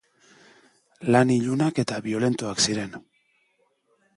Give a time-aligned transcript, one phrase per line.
[1.15, 2.99] Lan ilunak eta biolentoak ziren.